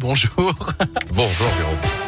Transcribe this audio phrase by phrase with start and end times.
[0.00, 0.54] Bonjour.
[1.12, 2.07] Bonjour Jérôme.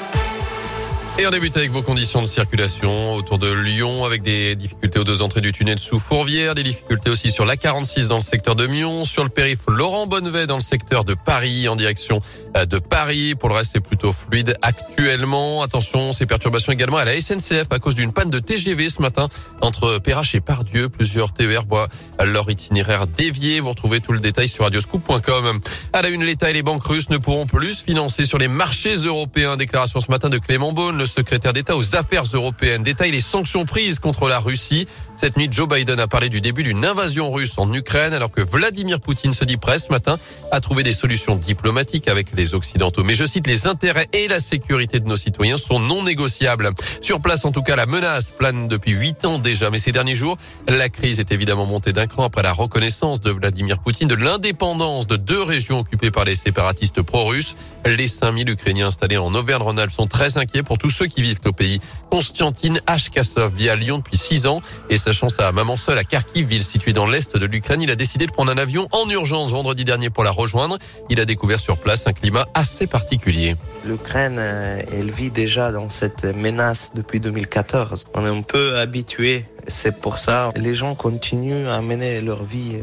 [1.21, 5.05] Et on débute avec vos conditions de circulation autour de Lyon avec des difficultés aux
[5.05, 8.57] deux entrées du tunnel sous Fourvière, des difficultés aussi sur la 46 dans le secteur
[8.57, 12.23] de Mion, sur le périph Laurent Bonnevet dans le secteur de Paris en direction
[12.57, 13.35] euh, de Paris.
[13.35, 15.63] Pour le reste, c'est plutôt fluide actuellement.
[15.63, 19.29] Attention, ces perturbations également à la SNCF à cause d'une panne de TGV ce matin
[19.61, 20.89] entre Perrache et Pardieu.
[20.89, 21.89] Plusieurs TER voient
[22.25, 23.61] leur itinéraire dévié.
[23.61, 25.61] Vous retrouvez tout le détail sur radioscoop.com.
[25.93, 28.95] À la une, l'État et les banques russes ne pourront plus financer sur les marchés
[28.95, 29.59] européens.
[29.59, 33.99] Déclaration ce matin de Clément Beaune, secrétaire d'État aux affaires européennes détaille les sanctions prises
[33.99, 34.87] contre la Russie.
[35.17, 38.41] Cette nuit, Joe Biden a parlé du début d'une invasion russe en Ukraine alors que
[38.41, 40.19] Vladimir Poutine se dit prêt ce matin
[40.51, 43.05] à trouver des solutions diplomatiques avec les Occidentaux.
[43.05, 46.71] Mais je cite, les intérêts et la sécurité de nos citoyens sont non négociables.
[47.03, 49.69] Sur place, en tout cas, la menace plane depuis huit ans déjà.
[49.69, 50.39] Mais ces derniers jours,
[50.69, 55.07] la crise est évidemment montée d'un cran après la reconnaissance de Vladimir Poutine de l'indépendance
[55.07, 57.57] de deux régions occupées par les séparatistes pro-russes.
[57.85, 61.53] Les 5000 Ukrainiens installés en Auvergne-Rhône-Alpes sont très inquiets pour tous ceux qui vivent au
[61.53, 61.81] pays.
[62.11, 63.09] Constantine H.
[63.09, 66.63] Kassov vit à Lyon depuis six ans et sachant sa maman seule à Kharkiv, ville
[66.63, 69.87] située dans l'est de l'Ukraine, il a décidé de prendre un avion en urgence vendredi
[69.87, 70.77] dernier pour la rejoindre.
[71.09, 73.57] Il a découvert sur place un climat assez particulier.
[73.87, 78.09] L'Ukraine, euh, elle vit déjà dans cette menace depuis 2014.
[78.13, 79.47] On est un peu habitué.
[79.69, 82.77] C'est pour ça les gens continuent à mener leur vie.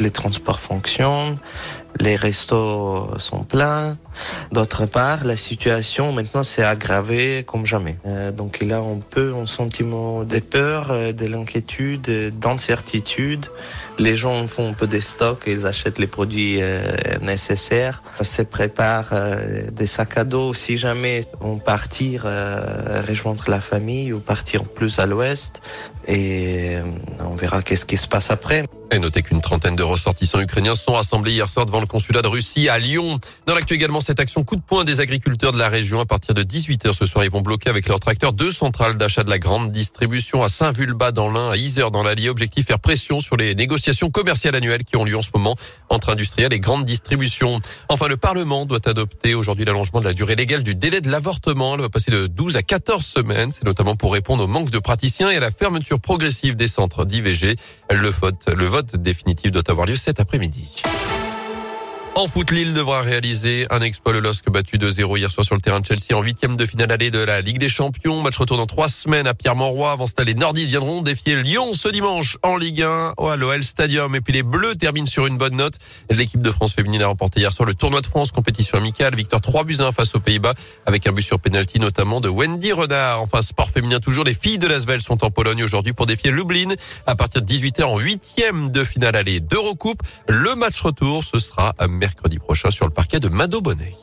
[0.00, 1.36] Les transports fonctionnent,
[2.00, 3.96] les restos sont pleins.
[4.50, 7.96] D'autre part, la situation maintenant s'est aggravée comme jamais.
[8.06, 13.46] Euh, donc il a un peu un sentiment de peur, euh, de l'inquiétude, d'incertitude.
[13.98, 16.80] Les gens font un peu des stocks, ils achètent les produits euh,
[17.20, 23.60] nécessaires, se préparent euh, des sacs à dos si jamais on partir euh, rejoindre la
[23.60, 25.60] famille ou partir plus à l'ouest.
[26.08, 26.78] Et
[27.20, 28.64] on verra qu'est-ce qui se passe après.
[28.94, 32.28] Et notez qu'une trentaine de ressortissants ukrainiens sont rassemblés hier soir devant le consulat de
[32.28, 33.18] Russie à Lyon.
[33.46, 35.98] Dans l'actu également, cette action coup de poing des agriculteurs de la région.
[35.98, 39.24] À partir de 18h ce soir, ils vont bloquer avec leurs tracteurs deux centrales d'achat
[39.24, 42.28] de la grande distribution à Saint-Vulbas dans l'Ain, à Isère dans l'Allier.
[42.28, 45.56] Objectif faire pression sur les négociations commerciales annuelles qui ont lieu en ce moment
[45.88, 47.60] entre industriels et grandes distributions.
[47.88, 51.76] Enfin, le Parlement doit adopter aujourd'hui l'allongement de la durée légale du délai de l'avortement.
[51.76, 53.52] Elle va passer de 12 à 14 semaines.
[53.52, 57.06] C'est notamment pour répondre au manque de praticiens et à la fermeture progressive des centres
[57.06, 57.56] d'IVG.
[57.90, 60.82] Le vote, le vote définitif doit avoir lieu cet après-midi.
[62.14, 64.12] En foot, Lille devra réaliser un exploit.
[64.12, 66.92] Le LOSC battu 2-0 hier soir sur le terrain de Chelsea en huitième de finale
[66.92, 68.20] allée de la Ligue des Champions.
[68.20, 69.90] Match retour dans trois semaines à Pierre-Mauroy.
[69.90, 74.14] Avant cela, les Nordistes viendront défier Lyon ce dimanche en Ligue 1 à l'OL Stadium.
[74.14, 75.76] Et puis les Bleus terminent sur une bonne note.
[76.10, 79.16] L'équipe de France féminine a remporté hier soir le tournoi de France, compétition amicale.
[79.16, 80.52] Victoire 3 buts 1 face aux Pays-Bas
[80.84, 83.22] avec un but sur penalty notamment de Wendy Renard.
[83.22, 84.24] Enfin, sport féminin toujours.
[84.24, 86.74] Les filles de l'Asvel sont en Pologne aujourd'hui pour défier Lublin
[87.06, 90.02] à partir de 18h en huitième de finale allée d'Eurocoupe.
[90.28, 93.94] Le match retour, ce sera mercredi prochain sur le parquet de Mado Bonnet.